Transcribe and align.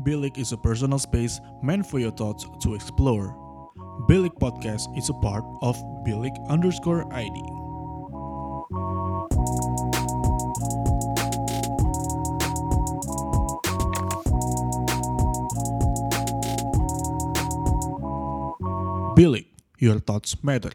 Bilik 0.00 0.40
is 0.40 0.56
a 0.56 0.56
personal 0.56 0.96
space 0.96 1.44
meant 1.60 1.84
for 1.84 2.00
your 2.00 2.08
thoughts 2.08 2.48
to 2.64 2.72
explore. 2.72 3.36
Bilik 4.08 4.32
Podcast 4.40 4.88
is 4.96 5.12
a 5.12 5.16
part 5.20 5.44
of 5.60 5.76
Bilik 6.08 6.32
underscore 6.48 7.04
ID. 7.12 7.36
Bilik, 19.20 19.52
your 19.84 20.00
thoughts 20.00 20.32
matter. 20.40 20.72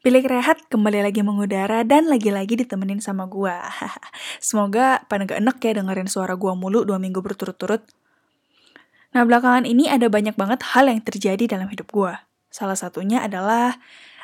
Bilik 0.00 0.24
Rehat 0.24 0.72
kembali 0.72 1.04
lagi 1.04 1.20
mengudara 1.20 1.84
dan 1.84 2.08
lagi-lagi 2.08 2.64
ditemenin 2.64 3.04
sama 3.04 3.28
gua. 3.28 3.68
Semoga 4.40 5.04
pada 5.12 5.28
gak 5.28 5.44
enek 5.44 5.60
ya 5.60 5.76
dengerin 5.76 6.08
suara 6.08 6.40
gua 6.40 6.56
mulu 6.56 6.88
dua 6.88 6.96
minggu 6.96 7.20
berturut-turut. 7.20 7.84
Nah 9.12 9.22
belakangan 9.28 9.68
ini 9.68 9.92
ada 9.92 10.08
banyak 10.08 10.36
banget 10.36 10.64
hal 10.72 10.88
yang 10.88 11.04
terjadi 11.04 11.44
dalam 11.44 11.68
hidup 11.68 11.92
gua. 11.92 12.24
Salah 12.48 12.76
satunya 12.76 13.24
adalah 13.24 13.76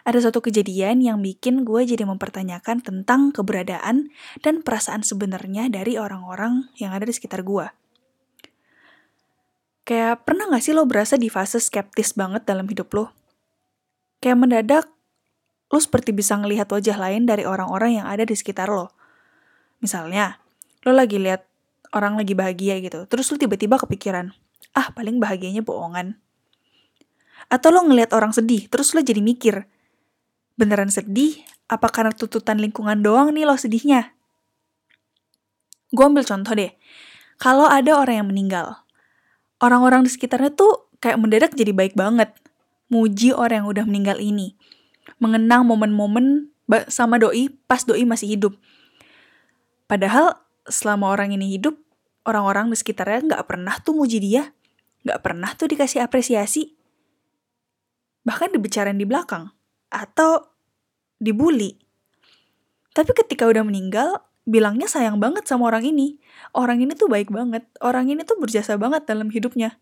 ada 0.09 0.24
satu 0.24 0.41
kejadian 0.41 1.05
yang 1.05 1.20
bikin 1.20 1.69
gue 1.69 1.84
jadi 1.84 2.09
mempertanyakan 2.09 2.80
tentang 2.80 3.28
keberadaan 3.28 4.09
dan 4.41 4.64
perasaan 4.64 5.05
sebenarnya 5.05 5.69
dari 5.69 6.01
orang-orang 6.01 6.73
yang 6.80 6.97
ada 6.97 7.05
di 7.05 7.12
sekitar 7.12 7.45
gue. 7.45 7.69
Kayak 9.84 10.24
pernah 10.24 10.48
gak 10.48 10.64
sih 10.64 10.73
lo 10.73 10.89
berasa 10.89 11.20
di 11.20 11.28
fase 11.28 11.61
skeptis 11.61 12.16
banget 12.16 12.48
dalam 12.48 12.64
hidup 12.69 12.89
lo? 12.97 13.12
Kayak 14.25 14.36
mendadak, 14.41 14.84
lo 15.69 15.77
seperti 15.80 16.16
bisa 16.16 16.41
ngelihat 16.41 16.69
wajah 16.69 16.97
lain 16.97 17.28
dari 17.28 17.45
orang-orang 17.45 18.00
yang 18.00 18.06
ada 18.09 18.25
di 18.25 18.33
sekitar 18.33 18.73
lo. 18.73 18.89
Misalnya, 19.84 20.41
lo 20.89 20.97
lagi 20.97 21.20
lihat 21.20 21.45
orang 21.92 22.16
lagi 22.16 22.33
bahagia 22.33 22.80
gitu, 22.80 23.05
terus 23.09 23.28
lo 23.33 23.36
tiba-tiba 23.36 23.80
kepikiran, 23.80 24.33
ah 24.72 24.92
paling 24.92 25.20
bahagianya 25.22 25.64
bohongan. 25.64 26.18
Atau 27.48 27.72
lo 27.72 27.86
ngelihat 27.86 28.12
orang 28.12 28.36
sedih, 28.36 28.69
terus 28.69 28.92
lo 28.92 29.00
jadi 29.00 29.25
mikir, 29.25 29.64
beneran 30.60 30.92
sedih? 30.92 31.41
Apa 31.69 31.92
karena 31.92 32.12
tuntutan 32.12 32.60
lingkungan 32.60 33.00
doang 33.05 33.33
nih 33.33 33.44
lo 33.44 33.56
sedihnya? 33.56 34.16
Gue 35.92 36.05
ambil 36.05 36.25
contoh 36.25 36.52
deh, 36.52 36.72
kalau 37.41 37.64
ada 37.64 37.97
orang 37.97 38.25
yang 38.25 38.28
meninggal, 38.28 38.84
orang-orang 39.64 40.05
di 40.05 40.10
sekitarnya 40.12 40.52
tuh 40.52 40.92
kayak 41.00 41.16
mendadak 41.16 41.53
jadi 41.56 41.72
baik 41.72 41.97
banget, 41.97 42.34
muji 42.92 43.32
orang 43.32 43.64
yang 43.64 43.69
udah 43.72 43.84
meninggal 43.88 44.20
ini, 44.20 44.56
mengenang 45.16 45.64
momen-momen 45.64 46.53
sama 46.92 47.16
doi 47.16 47.48
pas 47.64 47.80
doi 47.88 48.05
masih 48.05 48.36
hidup. 48.36 48.53
Padahal 49.88 50.36
selama 50.69 51.08
orang 51.08 51.32
ini 51.32 51.56
hidup, 51.56 51.80
orang-orang 52.28 52.69
di 52.69 52.77
sekitarnya 52.77 53.25
nggak 53.32 53.44
pernah 53.48 53.72
tuh 53.80 53.97
muji 53.97 54.20
dia, 54.20 54.53
nggak 55.06 55.20
pernah 55.22 55.50
tuh 55.54 55.70
dikasih 55.70 56.02
apresiasi, 56.02 56.74
bahkan 58.27 58.50
dibicarain 58.50 58.98
di 58.98 59.06
belakang 59.06 59.50
atau 59.88 60.52
dibully. 61.22 61.78
Tapi 62.92 63.10
ketika 63.14 63.46
udah 63.46 63.62
meninggal, 63.62 64.26
bilangnya 64.48 64.88
sayang 64.88 65.20
banget 65.22 65.44
sama 65.46 65.69
orang 65.69 65.86
ini. 65.86 66.19
Orang 66.56 66.80
ini 66.80 66.96
tuh 66.96 67.06
baik 67.06 67.28
banget. 67.30 67.69
Orang 67.78 68.08
ini 68.08 68.24
tuh 68.24 68.41
berjasa 68.41 68.74
banget 68.80 69.06
dalam 69.06 69.28
hidupnya. 69.28 69.76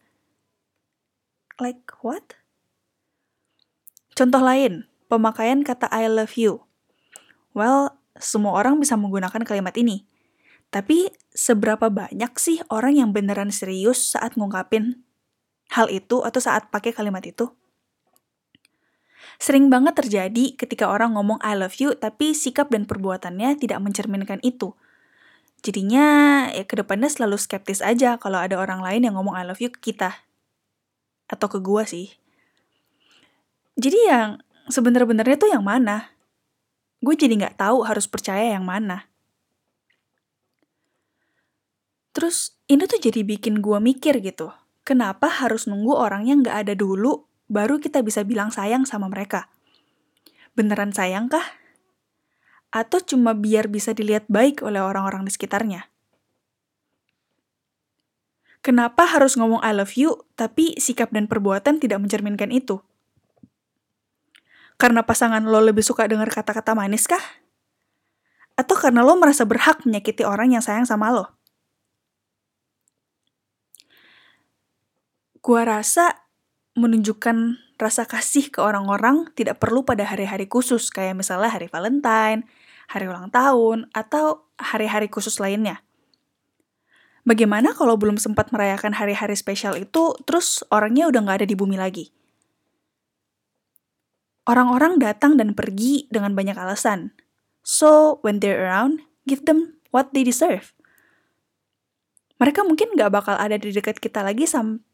Like 1.56 1.86
what? 2.04 2.36
Contoh 4.12 4.40
lain, 4.40 4.84
pemakaian 5.08 5.64
kata 5.64 5.88
I 5.92 6.08
love 6.08 6.36
you. 6.36 6.64
Well, 7.56 7.96
semua 8.20 8.56
orang 8.56 8.80
bisa 8.80 8.96
menggunakan 8.96 9.44
kalimat 9.44 9.72
ini. 9.76 10.04
Tapi 10.70 11.08
seberapa 11.32 11.88
banyak 11.88 12.32
sih 12.36 12.60
orang 12.68 12.98
yang 12.98 13.10
beneran 13.14 13.54
serius 13.54 14.16
saat 14.16 14.34
ngungkapin 14.34 15.02
hal 15.72 15.90
itu 15.90 16.22
atau 16.22 16.40
saat 16.42 16.68
pakai 16.68 16.92
kalimat 16.92 17.22
itu? 17.24 17.50
Sering 19.36 19.68
banget 19.68 20.00
terjadi 20.00 20.56
ketika 20.56 20.88
orang 20.88 21.12
ngomong 21.16 21.36
I 21.44 21.56
love 21.56 21.76
you 21.76 21.92
tapi 21.96 22.32
sikap 22.32 22.72
dan 22.72 22.88
perbuatannya 22.88 23.60
tidak 23.60 23.78
mencerminkan 23.84 24.40
itu. 24.40 24.72
Jadinya 25.60 26.04
ya 26.52 26.64
ke 26.64 26.78
depannya 26.78 27.10
selalu 27.10 27.36
skeptis 27.36 27.82
aja 27.84 28.16
kalau 28.16 28.40
ada 28.40 28.56
orang 28.56 28.80
lain 28.80 29.08
yang 29.08 29.14
ngomong 29.18 29.36
I 29.36 29.44
love 29.44 29.60
you 29.60 29.68
ke 29.68 29.92
kita. 29.92 30.24
Atau 31.28 31.50
ke 31.50 31.58
gua 31.60 31.84
sih. 31.84 32.16
Jadi 33.76 34.08
yang 34.08 34.40
sebener-benernya 34.72 35.36
tuh 35.36 35.52
yang 35.52 35.60
mana? 35.60 36.16
Gue 37.04 37.12
jadi 37.12 37.36
nggak 37.36 37.60
tahu 37.60 37.84
harus 37.84 38.08
percaya 38.08 38.56
yang 38.56 38.64
mana. 38.64 39.04
Terus 42.16 42.56
ini 42.64 42.88
tuh 42.88 42.96
jadi 42.96 43.20
bikin 43.28 43.60
gue 43.60 43.76
mikir 43.76 44.24
gitu. 44.24 44.48
Kenapa 44.88 45.28
harus 45.28 45.68
nunggu 45.68 45.92
orangnya 45.92 46.32
nggak 46.40 46.56
ada 46.64 46.72
dulu 46.72 47.28
baru 47.52 47.76
kita 47.76 48.00
bisa 48.00 48.24
bilang 48.24 48.48
sayang 48.48 48.88
sama 48.88 49.12
mereka. 49.12 49.52
Beneran 50.56 50.96
sayang 50.96 51.28
kah? 51.28 51.44
Atau 52.72 53.04
cuma 53.04 53.36
biar 53.36 53.68
bisa 53.68 53.92
dilihat 53.92 54.24
baik 54.32 54.64
oleh 54.64 54.80
orang-orang 54.80 55.28
di 55.28 55.32
sekitarnya? 55.36 55.92
Kenapa 58.64 59.04
harus 59.04 59.36
ngomong 59.36 59.60
I 59.60 59.76
love 59.76 59.92
you, 60.00 60.24
tapi 60.40 60.72
sikap 60.80 61.12
dan 61.12 61.28
perbuatan 61.28 61.84
tidak 61.84 62.00
mencerminkan 62.00 62.48
itu? 62.48 62.80
Karena 64.80 65.04
pasangan 65.04 65.44
lo 65.44 65.60
lebih 65.60 65.84
suka 65.84 66.08
dengar 66.08 66.32
kata-kata 66.32 66.72
manis 66.72 67.04
kah? 67.04 67.20
Atau 68.56 68.80
karena 68.80 69.04
lo 69.04 69.20
merasa 69.20 69.44
berhak 69.44 69.84
menyakiti 69.84 70.24
orang 70.24 70.56
yang 70.56 70.64
sayang 70.64 70.88
sama 70.88 71.12
lo? 71.12 71.35
Gua 75.46 75.62
rasa 75.62 76.26
menunjukkan 76.74 77.62
rasa 77.78 78.02
kasih 78.02 78.50
ke 78.50 78.58
orang-orang 78.58 79.30
tidak 79.38 79.62
perlu 79.62 79.86
pada 79.86 80.02
hari-hari 80.02 80.50
khusus, 80.50 80.90
kayak 80.90 81.14
misalnya 81.14 81.54
hari 81.54 81.70
Valentine, 81.70 82.42
hari 82.90 83.06
ulang 83.06 83.30
tahun, 83.30 83.86
atau 83.94 84.50
hari-hari 84.58 85.06
khusus 85.06 85.38
lainnya. 85.38 85.86
Bagaimana 87.22 87.78
kalau 87.78 87.94
belum 87.94 88.18
sempat 88.18 88.50
merayakan 88.50 88.98
hari-hari 88.98 89.38
spesial 89.38 89.78
itu, 89.78 90.18
terus 90.26 90.66
orangnya 90.74 91.06
udah 91.14 91.20
nggak 91.22 91.38
ada 91.42 91.48
di 91.48 91.54
bumi 91.54 91.78
lagi? 91.78 92.10
Orang-orang 94.50 94.98
datang 94.98 95.38
dan 95.38 95.54
pergi 95.54 96.10
dengan 96.10 96.34
banyak 96.34 96.58
alasan. 96.58 97.14
So, 97.66 98.22
when 98.26 98.42
they're 98.42 98.66
around, 98.66 99.02
give 99.26 99.42
them 99.46 99.78
what 99.90 100.10
they 100.10 100.22
deserve. 100.22 100.74
Mereka 102.38 102.62
mungkin 102.62 102.94
nggak 102.94 103.10
bakal 103.10 103.34
ada 103.34 103.58
di 103.58 103.74
dekat 103.74 103.98
kita 103.98 104.22
lagi 104.22 104.46
sampai 104.46 104.85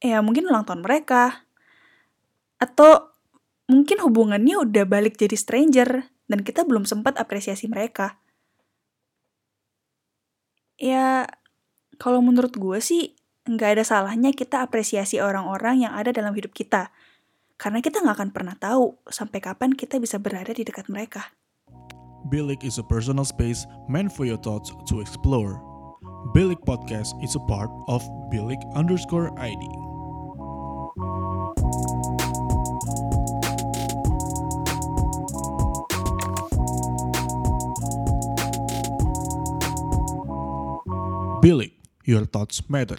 ya 0.00 0.20
mungkin 0.20 0.48
ulang 0.48 0.64
tahun 0.68 0.84
mereka. 0.84 1.46
Atau 2.56 3.12
mungkin 3.68 4.00
hubungannya 4.00 4.62
udah 4.62 4.84
balik 4.88 5.18
jadi 5.20 5.36
stranger 5.36 6.08
dan 6.26 6.40
kita 6.42 6.64
belum 6.64 6.88
sempat 6.88 7.18
apresiasi 7.20 7.70
mereka. 7.70 8.18
Ya, 10.76 11.24
kalau 11.96 12.20
menurut 12.20 12.52
gue 12.56 12.78
sih 12.84 13.16
nggak 13.46 13.78
ada 13.78 13.84
salahnya 13.86 14.34
kita 14.34 14.60
apresiasi 14.60 15.22
orang-orang 15.22 15.86
yang 15.88 15.92
ada 15.94 16.12
dalam 16.12 16.34
hidup 16.34 16.52
kita. 16.52 16.92
Karena 17.56 17.80
kita 17.80 18.04
nggak 18.04 18.16
akan 18.20 18.30
pernah 18.36 18.56
tahu 18.58 19.00
sampai 19.08 19.40
kapan 19.40 19.72
kita 19.72 19.96
bisa 19.96 20.20
berada 20.20 20.52
di 20.52 20.60
dekat 20.60 20.92
mereka. 20.92 21.32
Bilik 22.28 22.66
is 22.66 22.76
a 22.76 22.84
personal 22.84 23.24
space 23.24 23.64
meant 23.88 24.12
for 24.12 24.26
your 24.26 24.36
thoughts 24.36 24.74
to 24.90 25.00
explore. 25.00 25.62
Bilik 26.34 26.58
Podcast 26.66 27.14
is 27.22 27.38
a 27.38 27.42
part 27.46 27.70
of 27.86 28.02
Bilik 28.34 28.58
underscore 28.74 29.30
ID. 29.38 29.85
Bilik, 41.42 41.72
your 42.04 42.24
thoughts 42.24 42.70
matter. 42.70 42.96